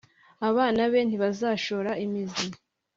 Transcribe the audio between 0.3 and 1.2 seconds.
Abana be